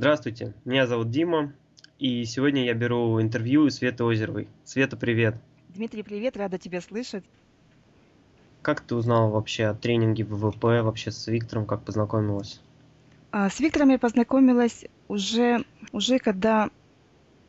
Здравствуйте, 0.00 0.54
меня 0.64 0.86
зовут 0.86 1.10
Дима, 1.10 1.52
и 1.98 2.24
сегодня 2.24 2.64
я 2.64 2.72
беру 2.72 3.20
интервью 3.20 3.64
у 3.64 3.68
Светы 3.68 4.02
Озеровой. 4.02 4.48
Света, 4.64 4.96
привет. 4.96 5.36
Дмитрий, 5.68 6.02
привет, 6.02 6.38
рада 6.38 6.56
тебя 6.56 6.80
слышать. 6.80 7.22
Как 8.62 8.80
ты 8.80 8.94
узнала 8.94 9.28
вообще 9.28 9.66
о 9.66 9.74
тренинге 9.74 10.24
ВВП, 10.24 10.80
вообще 10.80 11.10
с 11.10 11.26
Виктором, 11.26 11.66
как 11.66 11.82
познакомилась? 11.82 12.62
А, 13.30 13.50
с 13.50 13.60
Виктором 13.60 13.90
я 13.90 13.98
познакомилась 13.98 14.86
уже, 15.08 15.66
уже 15.92 16.18
когда, 16.18 16.70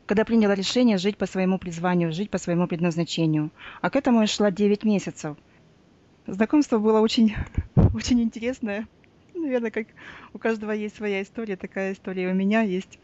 когда 0.04 0.26
приняла 0.26 0.54
решение 0.54 0.98
жить 0.98 1.16
по 1.16 1.24
своему 1.24 1.58
призванию, 1.58 2.12
жить 2.12 2.28
по 2.28 2.36
своему 2.36 2.68
предназначению. 2.68 3.50
А 3.80 3.88
к 3.88 3.96
этому 3.96 4.20
я 4.20 4.26
шла 4.26 4.50
9 4.50 4.84
месяцев. 4.84 5.38
Знакомство 6.26 6.76
было 6.76 7.00
очень, 7.00 7.34
очень 7.94 8.20
интересное. 8.20 8.86
Наверное, 9.42 9.72
как 9.72 9.88
у 10.32 10.38
каждого 10.38 10.70
есть 10.70 10.94
своя 10.94 11.20
история, 11.20 11.56
такая 11.56 11.94
история 11.94 12.30
у 12.30 12.34
меня 12.34 12.62
есть. 12.62 13.00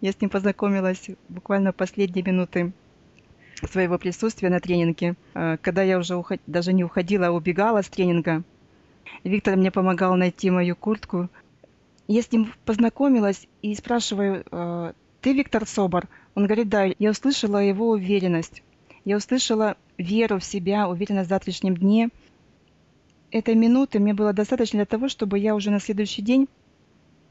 Я 0.00 0.10
с 0.10 0.20
ним 0.20 0.30
познакомилась 0.30 1.10
буквально 1.28 1.72
последние 1.72 2.24
минуты 2.24 2.72
своего 3.70 3.96
присутствия 3.96 4.50
на 4.50 4.58
тренинге, 4.58 5.14
э, 5.34 5.58
когда 5.62 5.82
я 5.82 5.98
уже 5.98 6.16
уход... 6.16 6.40
даже 6.48 6.72
не 6.72 6.82
уходила, 6.82 7.28
а 7.28 7.30
убегала 7.30 7.82
с 7.82 7.88
тренинга. 7.88 8.42
Виктор 9.22 9.56
мне 9.56 9.70
помогал 9.70 10.16
найти 10.16 10.50
мою 10.50 10.74
куртку. 10.74 11.28
Я 12.08 12.22
с 12.22 12.32
ним 12.32 12.52
познакомилась 12.64 13.46
и 13.62 13.72
спрашиваю, 13.76 14.44
«Э, 14.50 14.92
ты 15.20 15.34
Виктор 15.34 15.66
Собор? 15.66 16.08
Он 16.34 16.46
говорит, 16.46 16.68
да, 16.68 16.86
я 16.98 17.10
услышала 17.10 17.58
его 17.58 17.90
уверенность. 17.90 18.64
Я 19.04 19.18
услышала 19.18 19.76
веру 19.98 20.40
в 20.40 20.44
себя, 20.44 20.88
уверенность 20.88 21.28
в 21.28 21.30
завтрашнем 21.30 21.76
дне. 21.76 22.08
Этой 23.36 23.54
минуты 23.54 23.98
мне 23.98 24.14
было 24.14 24.32
достаточно 24.32 24.78
для 24.78 24.86
того, 24.86 25.08
чтобы 25.08 25.38
я 25.38 25.54
уже 25.54 25.70
на 25.70 25.78
следующий 25.78 26.22
день 26.22 26.48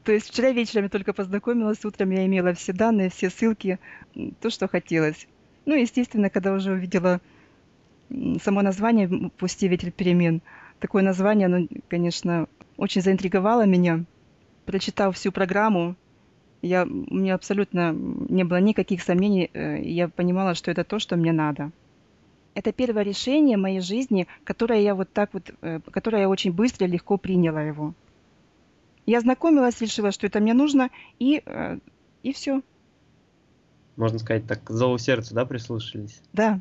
то 0.06 0.12
есть 0.12 0.28
вчера 0.28 0.52
вечером 0.52 0.84
я 0.84 0.88
только 0.88 1.12
познакомилась, 1.12 1.84
утром 1.84 2.10
я 2.10 2.24
имела 2.24 2.54
все 2.54 2.72
данные, 2.72 3.10
все 3.10 3.28
ссылки, 3.28 3.80
то, 4.40 4.50
что 4.50 4.68
хотелось. 4.68 5.26
Ну, 5.64 5.74
естественно, 5.74 6.30
когда 6.30 6.52
уже 6.52 6.70
увидела 6.70 7.20
само 8.40 8.62
название 8.62 9.08
«Пустивитель 9.36 9.90
перемен», 9.90 10.42
такое 10.78 11.02
название, 11.02 11.46
оно, 11.46 11.66
конечно, 11.88 12.46
очень 12.76 13.02
заинтриговало 13.02 13.66
меня. 13.66 14.04
Прочитав 14.64 15.16
всю 15.16 15.32
программу, 15.32 15.96
я, 16.62 16.84
у 16.84 17.16
меня 17.16 17.34
абсолютно 17.34 17.90
не 17.92 18.44
было 18.44 18.60
никаких 18.60 19.02
сомнений, 19.02 19.50
э, 19.52 19.82
я 19.82 20.06
понимала, 20.06 20.54
что 20.54 20.70
это 20.70 20.84
то, 20.84 21.00
что 21.00 21.16
мне 21.16 21.32
надо. 21.32 21.72
Это 22.56 22.72
первое 22.72 23.02
решение 23.04 23.56
в 23.56 23.60
моей 23.60 23.80
жизни, 23.80 24.26
которое 24.42 24.80
я 24.80 24.94
вот 24.94 25.12
так 25.12 25.32
вот, 25.34 25.50
э, 25.60 25.80
которое 25.90 26.22
я 26.22 26.28
очень 26.28 26.52
быстро 26.52 26.86
и 26.86 26.90
легко 26.90 27.18
приняла 27.18 27.62
его. 27.62 27.94
Я 29.04 29.20
знакомилась, 29.20 29.80
решила, 29.80 30.10
что 30.10 30.26
это 30.26 30.40
мне 30.40 30.54
нужно, 30.54 30.90
и, 31.20 31.42
э, 31.46 31.78
и 32.24 32.32
все 32.32 32.62
можно 33.96 34.18
сказать, 34.18 34.46
так, 34.46 34.60
зову 34.68 34.98
сердца, 34.98 35.34
да, 35.34 35.44
прислушались? 35.44 36.20
Да. 36.32 36.60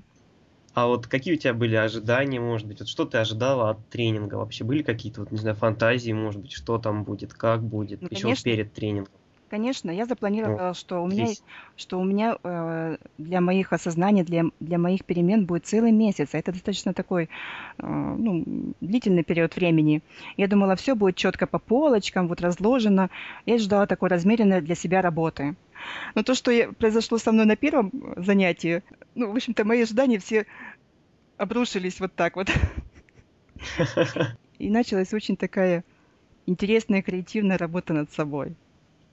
А 0.74 0.88
вот 0.88 1.08
какие 1.08 1.36
у 1.36 1.38
тебя 1.38 1.54
были 1.54 1.76
ожидания, 1.76 2.40
может 2.40 2.68
быть, 2.68 2.80
вот 2.80 2.90
что 2.90 3.06
ты 3.06 3.18
ожидала 3.18 3.70
от 3.70 3.88
тренинга 3.90 4.36
вообще? 4.36 4.64
Были 4.64 4.84
какие-то, 4.84 5.22
вот, 5.22 5.32
не 5.32 5.38
знаю, 5.38 5.56
фантазии, 5.56 6.12
может 6.12 6.42
быть, 6.42 6.52
что 6.52 6.78
там 6.78 7.04
будет, 7.04 7.34
как 7.34 7.64
будет, 7.64 8.02
ну, 8.02 8.08
еще 8.12 8.24
конечно. 8.24 8.44
перед 8.44 8.74
тренингом? 8.74 9.14
Конечно, 9.50 9.92
я 9.92 10.06
запланировала, 10.06 10.70
вот. 10.70 10.78
что 10.78 11.04
у 11.04 11.08
меня, 11.08 11.28
Здесь. 11.28 11.44
что 11.76 12.00
у 12.00 12.04
меня 12.04 12.36
э, 12.44 12.98
для 13.20 13.42
моих 13.42 13.74
осознаний, 13.74 14.24
для, 14.24 14.46
для 14.60 14.80
моих 14.80 15.06
перемен 15.06 15.46
будет 15.46 15.68
целый 15.68 15.92
месяц. 15.92 16.30
А 16.34 16.40
это 16.40 16.52
достаточно 16.52 16.94
такой 16.94 17.26
э, 17.78 17.86
ну, 17.86 18.74
длительный 18.82 19.24
период 19.24 19.56
времени. 19.56 20.02
Я 20.36 20.48
думала, 20.48 20.76
все 20.76 20.96
будет 20.96 21.16
четко 21.16 21.46
по 21.46 21.60
полочкам, 21.60 22.28
вот 22.28 22.42
разложено. 22.42 23.12
Я 23.46 23.60
ждала 23.60 23.86
такой 23.86 24.10
размеренной 24.10 24.62
для 24.62 24.74
себя 24.74 25.02
работы. 25.02 25.56
Но 26.16 26.24
то, 26.24 26.34
что 26.34 26.52
произошло 26.80 27.20
со 27.20 27.32
мной 27.32 27.46
на 27.46 27.56
первом 27.56 27.92
занятии, 28.18 28.82
ну, 29.14 29.32
в 29.32 29.36
общем-то, 29.36 29.64
мои 29.64 29.84
ожидания 29.84 30.18
все 30.18 30.48
обрушились 31.38 32.00
вот 32.00 32.14
так 32.16 32.36
вот. 32.36 32.50
И 34.58 34.70
началась 34.70 35.14
очень 35.14 35.38
такая 35.38 35.84
интересная, 36.48 37.02
креативная 37.04 37.58
работа 37.58 37.94
над 37.94 38.12
собой. 38.12 38.56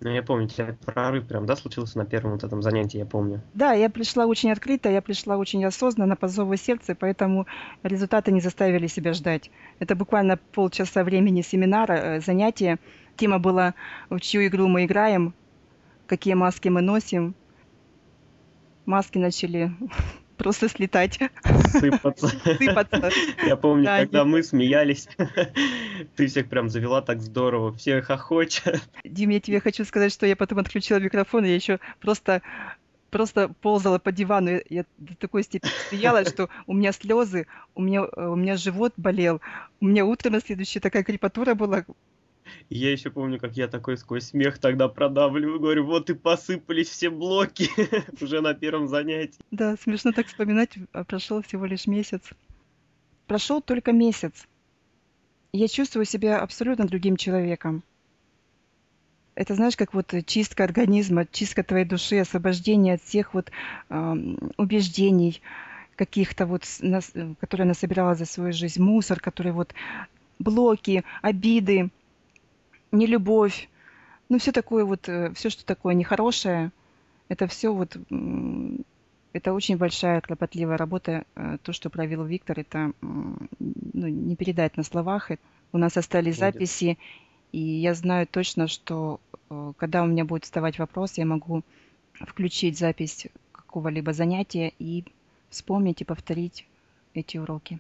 Ну, 0.05 0.11
я 0.11 0.23
помню, 0.23 0.47
у 0.47 0.49
тебя 0.49 0.77
прорыв 0.85 1.29
прям, 1.29 1.47
да, 1.47 1.55
случился 1.55 1.97
на 1.97 2.05
первом 2.05 2.33
вот 2.33 2.43
этом 2.43 2.61
занятии, 2.61 2.99
я 2.99 3.07
помню. 3.07 3.41
Да, 3.55 3.73
я 3.73 3.89
пришла 3.89 4.27
очень 4.27 4.51
открыто, 4.51 4.91
я 4.91 5.01
пришла 5.01 5.37
очень 5.37 5.65
осознанно 5.65 6.17
по 6.17 6.27
зову 6.27 6.57
сердца, 6.57 6.97
поэтому 6.99 7.47
результаты 7.85 8.33
не 8.33 8.41
заставили 8.41 8.89
себя 8.89 9.13
ждать. 9.13 9.51
Это 9.79 9.95
буквально 9.95 10.39
полчаса 10.53 11.05
времени 11.05 11.43
семинара, 11.43 11.93
э, 11.93 12.21
занятия. 12.21 12.79
Тема 13.17 13.39
была 13.39 13.75
«В 14.11 14.19
чью 14.19 14.45
игру 14.47 14.67
мы 14.67 14.87
играем?», 14.87 15.35
какие 16.09 16.35
маски 16.35 16.69
мы 16.69 16.83
носим. 16.83 17.37
Маски 18.85 19.19
начали 19.19 19.71
просто 20.43 20.69
слетать. 20.69 21.19
Сыпаться. 21.71 22.29
Сыпаться. 22.29 23.11
Я 23.45 23.57
помню, 23.57 23.85
да, 23.85 24.01
когда 24.01 24.25
мы 24.25 24.43
смеялись, 24.43 25.09
ты 26.17 26.27
всех 26.27 26.49
прям 26.49 26.69
завела 26.69 27.03
так 27.03 27.21
здорово, 27.23 27.73
все 27.73 28.03
хохочут. 28.03 28.83
Дим, 29.05 29.31
я 29.31 29.41
тебе 29.41 29.61
хочу 29.61 29.85
сказать, 29.85 30.13
что 30.13 30.27
я 30.27 30.37
потом 30.37 30.59
отключила 30.59 30.99
микрофон, 30.99 31.45
и 31.45 31.49
я 31.49 31.55
еще 31.55 31.79
просто 32.01 32.43
просто 33.11 33.51
ползала 33.61 33.99
по 33.99 34.11
дивану. 34.11 34.61
Я 34.71 34.85
до 34.97 35.15
такой 35.15 35.43
степени 35.43 35.71
смеялась, 35.91 36.29
что 36.29 36.49
у 36.67 36.73
меня 36.73 36.93
слезы, 36.93 37.47
у 37.75 37.83
меня, 37.83 38.05
у 38.05 38.37
меня 38.37 38.57
живот 38.57 38.95
болел, 38.97 39.41
у 39.81 39.87
меня 39.87 40.07
утром 40.07 40.33
на 40.33 40.41
следующее 40.41 40.81
такая 40.81 41.05
крепатура 41.05 41.55
была, 41.55 41.85
я 42.71 42.93
еще 42.93 43.11
помню, 43.11 43.39
как 43.39 43.57
я 43.57 43.69
такой 43.69 43.97
сквозь 43.97 44.29
смех 44.29 44.59
тогда 44.59 44.89
продавливаю, 44.89 45.61
говорю, 45.61 45.87
вот 45.87 46.11
и 46.11 46.15
посыпались 46.15 46.89
все 46.89 47.11
блоки 47.11 47.69
уже 48.23 48.41
на 48.41 48.55
первом 48.55 48.89
занятии. 48.89 49.39
Да, 49.51 49.77
смешно 49.77 50.13
так 50.13 50.27
вспоминать, 50.27 50.71
а 50.93 51.05
прошел 51.05 51.43
всего 51.43 51.67
лишь 51.67 51.87
месяц. 51.87 52.23
Прошел 53.27 53.61
только 53.61 53.93
месяц. 53.93 54.47
Я 55.53 55.69
чувствую 55.69 56.07
себя 56.07 56.41
абсолютно 56.41 56.87
другим 56.87 57.17
человеком. 57.17 57.83
Это, 59.35 59.55
знаешь, 59.55 59.77
как 59.77 59.95
вот 59.95 60.13
чистка 60.27 60.65
организма, 60.65 61.27
чистка 61.31 61.63
твоей 61.63 61.85
души, 61.85 62.19
освобождение 62.19 62.95
от 62.95 63.03
всех 63.03 63.33
вот 63.33 63.51
э, 63.89 64.15
убеждений 64.59 65.41
каких-то 65.97 66.47
вот, 66.47 66.65
нас, 66.81 67.13
которые 67.41 67.65
она 67.65 67.75
собирала 67.75 68.15
за 68.15 68.25
свою 68.27 68.53
жизнь, 68.53 68.83
мусор, 68.83 69.21
который 69.21 69.53
вот 69.53 69.75
блоки, 70.39 71.05
обиды, 71.23 71.91
нелюбовь, 72.93 73.69
ну 74.29 74.39
все 74.39 74.53
такое 74.53 74.85
вот, 74.85 75.09
э, 75.09 75.33
все, 75.35 75.51
что 75.51 75.65
такое 75.65 75.95
нехорошее, 75.95 76.71
это 77.29 77.47
все 77.47 77.73
вот, 77.73 77.97
это 79.33 79.53
очень 79.53 79.77
большая 79.77 80.21
кропотливая 80.21 80.77
работа. 80.77 81.25
Э, 81.35 81.59
то, 81.63 81.73
что 81.73 81.91
провел 81.91 82.25
Виктор, 82.25 82.61
это 82.61 82.93
ну, 83.01 83.39
не 83.93 84.37
передать 84.37 84.77
на 84.77 84.83
словах. 84.83 85.31
У 85.73 85.79
нас 85.79 85.97
остались 85.97 86.39
записи, 86.39 86.99
и 87.51 87.59
я 87.59 87.95
знаю 87.95 88.27
точно, 88.27 88.69
что 88.69 89.21
э, 89.51 89.73
когда 89.77 90.03
у 90.03 90.07
меня 90.07 90.25
будет 90.25 90.45
вставать 90.45 90.79
вопрос, 90.79 91.19
я 91.19 91.25
могу 91.25 91.63
включить 92.13 92.79
запись 92.79 93.27
какого-либо 93.53 94.13
занятия 94.13 94.73
и 94.79 95.05
вспомнить 95.49 96.01
и 96.03 96.05
повторить 96.05 96.67
эти 97.15 97.39
уроки. 97.39 97.79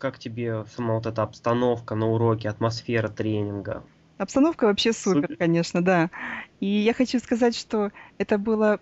Как 0.00 0.18
тебе 0.18 0.64
сама 0.64 0.94
вот 0.94 1.04
эта 1.04 1.22
обстановка 1.22 1.94
на 1.94 2.08
уроке, 2.08 2.48
атмосфера 2.48 3.08
тренинга? 3.08 3.84
Обстановка 4.16 4.64
вообще 4.64 4.94
супер, 4.94 5.24
супер, 5.24 5.36
конечно, 5.36 5.84
да. 5.84 6.10
И 6.58 6.66
я 6.66 6.94
хочу 6.94 7.18
сказать, 7.18 7.54
что 7.54 7.90
это 8.16 8.38
был 8.38 8.78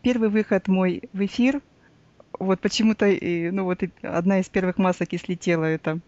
первый 0.00 0.30
выход 0.30 0.66
мой 0.66 1.02
в 1.12 1.22
эфир. 1.26 1.60
Вот 2.38 2.58
почему-то, 2.60 3.06
ну 3.06 3.64
вот 3.64 3.82
одна 4.00 4.40
из 4.40 4.48
первых 4.48 4.78
масок 4.78 5.12
и 5.12 5.18
слетела 5.18 5.64
это. 5.64 6.00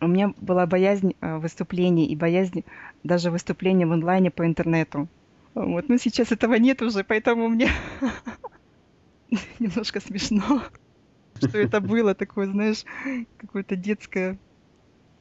У 0.00 0.08
меня 0.08 0.34
была 0.36 0.66
боязнь 0.66 1.14
а, 1.20 1.38
выступлений 1.38 2.08
и 2.08 2.16
боязнь 2.16 2.64
даже 3.04 3.30
выступления 3.30 3.86
в 3.86 3.92
онлайне 3.92 4.32
по 4.32 4.44
интернету. 4.44 5.08
Вот, 5.54 5.88
но 5.88 5.96
сейчас 5.98 6.32
этого 6.32 6.54
нет 6.54 6.82
уже, 6.82 7.04
поэтому 7.04 7.48
мне 7.48 7.70
немножко 9.60 10.00
смешно 10.00 10.62
что 11.38 11.58
это 11.58 11.80
было 11.80 12.14
такое, 12.14 12.46
знаешь, 12.46 12.84
какое-то 13.38 13.76
детское. 13.76 14.38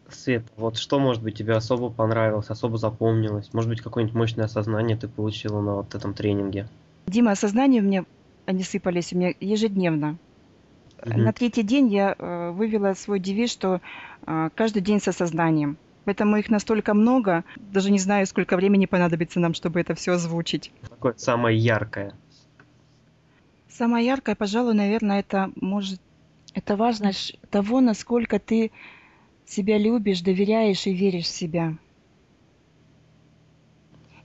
Свет, 0.10 0.44
вот 0.58 0.78
что, 0.78 1.00
может 1.00 1.24
быть, 1.24 1.36
тебе 1.36 1.54
особо 1.54 1.90
понравилось, 1.90 2.50
особо 2.50 2.78
запомнилось? 2.78 3.54
Может 3.54 3.70
быть, 3.70 3.82
какое-нибудь 3.82 4.16
мощное 4.16 4.46
осознание 4.46 4.98
ты 4.98 5.08
получила 5.08 5.62
на 5.62 5.76
вот 5.76 5.96
этом 5.96 6.14
тренинге? 6.14 6.68
Дима, 7.08 7.32
осознания 7.32 7.80
у 7.80 7.84
меня, 7.84 8.06
они 8.46 8.64
сыпались 8.64 9.14
у 9.14 9.18
меня 9.18 9.34
ежедневно. 9.40 10.18
Угу. 11.06 11.18
На 11.18 11.34
третий 11.34 11.64
день 11.64 11.92
я 11.92 12.16
э, 12.18 12.52
вывела 12.52 12.94
свой 12.94 13.20
девиз, 13.20 13.52
что 13.52 13.82
э, 14.26 14.50
каждый 14.56 14.82
день 14.82 15.02
с 15.02 15.08
осознанием. 15.08 15.78
Поэтому 16.06 16.38
их 16.38 16.50
настолько 16.50 16.94
много, 16.94 17.44
даже 17.56 17.92
не 17.92 18.00
знаю, 18.00 18.28
сколько 18.28 18.58
времени 18.58 18.86
понадобится 18.86 19.40
нам, 19.40 19.54
чтобы 19.54 19.80
это 19.80 19.96
все 19.96 20.14
озвучить. 20.14 20.72
Какое 20.90 21.14
самое 21.18 21.58
яркое? 21.58 22.14
Самое 23.76 24.06
яркое, 24.06 24.36
пожалуй, 24.36 24.76
наверное, 24.76 25.22
это 25.22 25.52
может 25.56 26.00
это 26.54 26.76
важность 26.76 27.40
того, 27.50 27.82
насколько 27.82 28.38
ты 28.40 28.72
себя 29.48 29.80
любишь, 29.80 30.22
доверяешь 30.22 30.86
и 30.86 30.94
веришь 30.94 31.26
в 31.26 31.36
себя. 31.36 31.76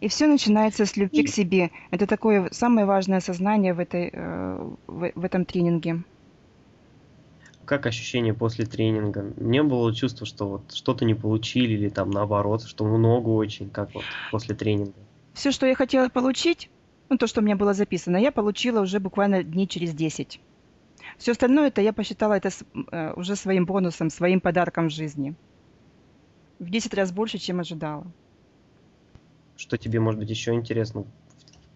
И 0.00 0.08
все 0.08 0.26
начинается 0.26 0.84
с 0.84 0.96
любви 0.98 1.24
к 1.24 1.30
себе. 1.30 1.70
Это 1.90 2.06
такое 2.06 2.50
самое 2.52 2.86
важное 2.86 3.20
сознание 3.20 3.72
в, 3.72 3.80
этой, 3.80 4.10
э, 4.12 4.70
в, 4.86 5.12
в 5.14 5.24
этом 5.24 5.46
тренинге. 5.46 6.02
Как 7.64 7.86
ощущение 7.86 8.34
после 8.34 8.66
тренинга? 8.66 9.32
Не 9.38 9.62
было 9.62 9.94
чувства, 9.94 10.26
что 10.26 10.48
вот 10.48 10.72
что-то 10.74 11.06
не 11.06 11.14
получили 11.14 11.72
или 11.72 11.88
там 11.88 12.10
наоборот, 12.10 12.64
что 12.64 12.84
много 12.84 13.30
очень, 13.30 13.70
как 13.70 13.94
вот 13.94 14.04
после 14.30 14.54
тренинга? 14.54 14.92
Все, 15.32 15.50
что 15.50 15.66
я 15.66 15.74
хотела 15.74 16.08
получить, 16.10 16.70
ну 17.08 17.16
то, 17.16 17.26
что 17.26 17.40
у 17.40 17.44
меня 17.44 17.56
было 17.56 17.74
записано, 17.74 18.16
я 18.16 18.32
получила 18.32 18.80
уже 18.80 19.00
буквально 19.00 19.42
дней 19.42 19.66
через 19.66 19.94
10. 19.94 20.40
Все 21.16 21.32
остальное 21.32 21.68
это 21.68 21.80
я 21.80 21.92
посчитала 21.92 22.34
это 22.34 22.50
э, 22.90 23.12
уже 23.14 23.36
своим 23.36 23.66
бонусом, 23.66 24.10
своим 24.10 24.40
подарком 24.40 24.88
в 24.88 24.92
жизни. 24.92 25.34
В 26.58 26.70
10 26.70 26.94
раз 26.94 27.12
больше, 27.12 27.38
чем 27.38 27.60
ожидала. 27.60 28.06
Что 29.56 29.76
тебе, 29.76 30.00
может 30.00 30.20
быть, 30.20 30.30
еще 30.30 30.52
интересно? 30.54 31.04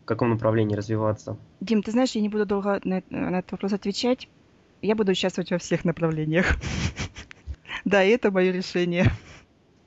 В 0.03 0.05
каком 0.05 0.31
направлении 0.31 0.77
развиваться? 0.77 1.37
Дим, 1.61 1.83
ты 1.83 1.93
знаешь, 1.93 2.13
я 2.13 2.21
не 2.21 2.29
буду 2.29 2.47
долго 2.47 2.81
на, 2.85 3.03
на 3.11 3.39
этот 3.39 3.53
вопрос 3.53 3.73
отвечать. 3.73 4.29
Я 4.83 4.95
буду 4.97 5.13
участвовать 5.13 5.51
во 5.51 5.59
всех 5.59 5.85
направлениях. 5.85 6.47
Да, 7.85 8.05
это 8.05 8.31
мое 8.31 8.53
решение. 8.53 9.11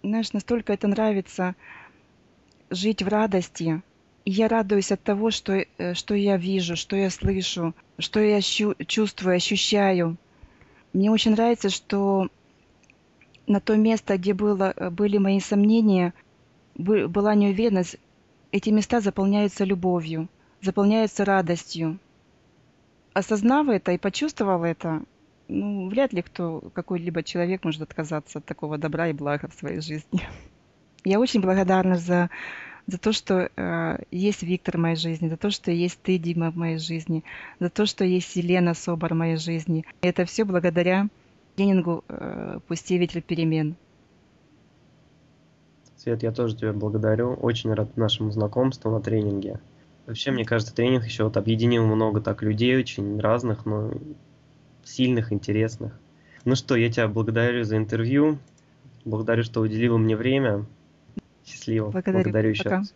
Знаешь, 0.03 0.33
настолько 0.33 0.74
это 0.74 0.86
нравится 0.86 1.56
жить 2.69 3.01
в 3.01 3.07
радости. 3.07 3.81
Я 4.25 4.48
радуюсь 4.48 4.92
от 4.92 5.04
того, 5.04 5.30
что, 5.30 5.54
э, 5.54 5.94
что 5.94 6.16
я 6.16 6.38
вижу, 6.38 6.75
что 6.75 6.95
я 6.95 7.12
слышу, 7.12 7.75
что 8.00 8.19
я 8.19 8.42
чувствую, 8.42 9.36
ощущаю. 9.36 10.18
Мне 10.94 11.12
очень 11.12 11.31
нравится, 11.31 11.69
что 11.69 12.30
на 13.45 13.60
то 13.60 13.75
место, 13.75 14.18
где 14.18 14.33
было, 14.33 14.74
э, 14.75 14.89
были 14.89 15.19
мои 15.19 15.39
сомнения, 15.39 16.13
была 16.75 17.36
неуверенность, 17.36 17.98
эти 18.51 18.69
места 18.69 19.00
заполняются 19.00 19.63
любовью, 19.63 20.28
заполняются 20.62 21.24
радостью. 21.24 22.00
Осознав 23.13 23.69
это 23.69 23.92
и 23.92 23.98
почувствовав 23.98 24.63
это, 24.63 25.04
ну, 25.48 25.88
вряд 25.89 26.13
ли 26.13 26.21
кто, 26.21 26.62
какой-либо 26.74 27.21
человек 27.21 27.63
может 27.63 27.81
отказаться 27.81 28.39
от 28.39 28.45
такого 28.45 28.78
добра 28.78 29.10
и 29.10 29.13
блага 29.13 29.48
в 29.48 29.54
своей 29.54 29.81
жизни. 29.81 30.21
Я 31.04 31.19
очень 31.19 31.42
благодарна 31.42 31.98
за, 31.98 32.30
за 32.88 32.98
то, 32.98 33.12
что 33.12 33.50
э, 33.56 33.98
есть 34.12 34.44
Виктор 34.44 34.78
в 34.78 34.80
моей 34.80 34.96
жизни, 34.96 35.28
за 35.28 35.38
то, 35.38 35.50
что 35.50 35.72
есть 35.72 36.00
ты, 36.02 36.18
Дима, 36.18 36.52
в 36.52 36.56
моей 36.56 36.78
жизни, 36.78 37.24
за 37.60 37.70
то, 37.70 37.86
что 37.86 38.04
есть 38.04 38.36
Елена 38.36 38.74
Собор 38.74 39.14
в 39.14 39.18
моей 39.18 39.38
жизни. 39.38 39.86
Это 40.02 40.26
все 40.26 40.46
благодаря 40.46 41.08
тренингу 41.56 42.04
э, 42.08 42.60
«Пусти 42.68 42.98
ветер 42.98 43.22
перемен». 43.22 43.76
Свет, 45.98 46.22
я 46.22 46.32
тоже 46.32 46.56
тебя 46.56 46.74
благодарю. 46.74 47.34
Очень 47.34 47.74
рад 47.74 47.98
нашему 47.98 48.30
знакомству 48.32 48.92
на 48.92 49.02
тренинге. 49.02 49.60
Вообще, 50.06 50.30
мне 50.30 50.46
кажется, 50.46 50.76
тренинг 50.76 51.06
еще 51.06 51.24
вот 51.24 51.38
объединил 51.38 51.86
много 51.88 52.22
так 52.22 52.44
людей, 52.44 52.78
очень 52.78 53.20
разных, 53.20 53.66
но 53.66 53.92
сильных, 54.84 55.34
интересных. 55.34 55.98
Ну 56.44 56.54
что, 56.56 56.76
я 56.76 56.92
тебя 56.92 57.08
благодарю 57.08 57.64
за 57.64 57.78
интервью. 57.78 58.38
Благодарю, 59.04 59.42
что 59.42 59.62
уделила 59.62 59.98
мне 59.98 60.16
время. 60.16 60.66
Счастливо. 61.45 61.92
Благодарю, 61.92 62.18
благодарю 62.24 62.50
еще 62.50 62.63
Пока. 62.63 62.77
раз. 62.77 62.94